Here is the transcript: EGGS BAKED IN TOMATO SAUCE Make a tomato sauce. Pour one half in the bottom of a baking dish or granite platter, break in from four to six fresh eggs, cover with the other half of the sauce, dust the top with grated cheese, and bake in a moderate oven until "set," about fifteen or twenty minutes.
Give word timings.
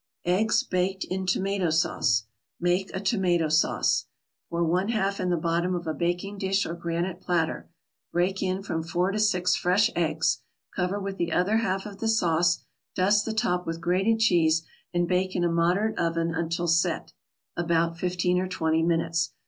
EGGS 0.25 0.63
BAKED 0.63 1.03
IN 1.11 1.25
TOMATO 1.27 1.69
SAUCE 1.69 2.23
Make 2.59 2.89
a 2.95 2.99
tomato 2.99 3.49
sauce. 3.49 4.07
Pour 4.49 4.63
one 4.63 4.87
half 4.87 5.19
in 5.19 5.29
the 5.29 5.37
bottom 5.37 5.75
of 5.75 5.85
a 5.85 5.93
baking 5.93 6.39
dish 6.39 6.65
or 6.65 6.73
granite 6.73 7.21
platter, 7.21 7.69
break 8.11 8.41
in 8.41 8.63
from 8.63 8.81
four 8.81 9.11
to 9.11 9.19
six 9.19 9.55
fresh 9.55 9.91
eggs, 9.95 10.41
cover 10.75 10.99
with 10.99 11.17
the 11.17 11.31
other 11.31 11.57
half 11.57 11.85
of 11.85 11.99
the 11.99 12.07
sauce, 12.07 12.63
dust 12.95 13.25
the 13.25 13.31
top 13.33 13.67
with 13.67 13.79
grated 13.79 14.17
cheese, 14.17 14.63
and 14.91 15.07
bake 15.07 15.35
in 15.35 15.43
a 15.43 15.51
moderate 15.51 15.99
oven 15.99 16.33
until 16.33 16.67
"set," 16.67 17.13
about 17.55 17.95
fifteen 17.95 18.39
or 18.39 18.47
twenty 18.47 18.81
minutes. 18.81 19.33